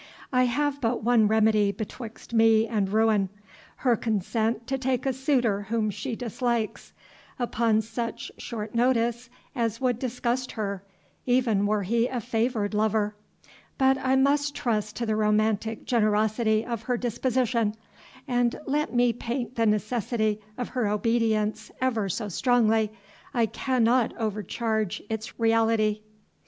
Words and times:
I 0.33 0.45
have 0.45 0.81
but 0.81 1.03
one 1.03 1.27
remedy 1.27 1.71
betwixt 1.71 2.33
me 2.33 2.65
and 2.67 2.89
ruin 2.89 3.29
her 3.85 3.95
consent 3.95 4.65
to 4.65 4.79
take 4.79 5.05
a 5.05 5.13
suitor 5.13 5.61
whom 5.69 5.91
she 5.91 6.15
dislikes, 6.15 6.91
upon 7.37 7.83
such 7.83 8.31
short 8.39 8.73
notice 8.73 9.29
as 9.55 9.79
would 9.79 9.99
disgust 9.99 10.53
her, 10.53 10.81
even 11.27 11.67
were 11.67 11.83
he 11.83 12.07
a 12.07 12.19
favoured 12.19 12.73
lover 12.73 13.15
But 13.77 13.99
I 13.99 14.15
must 14.15 14.55
trust 14.55 14.95
to 14.95 15.05
the 15.05 15.15
romantic 15.15 15.85
generosity 15.85 16.65
of 16.65 16.81
her 16.81 16.97
disposition; 16.97 17.75
and 18.27 18.59
let 18.65 18.91
me 18.95 19.13
paint 19.13 19.53
the 19.55 19.67
necessity 19.67 20.41
of 20.57 20.69
her 20.69 20.87
obedience 20.87 21.69
ever 21.79 22.09
so 22.09 22.27
strongly, 22.27 22.91
I 23.35 23.45
cannot 23.45 24.17
overcharge 24.17 25.03
its 25.11 25.39
reality." 25.39 26.01